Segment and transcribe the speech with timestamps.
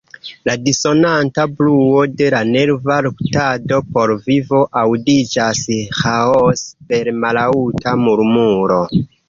[0.49, 5.63] La dissonanta bruo de la nerva luktado por vivo aŭdiĝas
[6.01, 8.83] ĥaose per mallaŭta murmuro.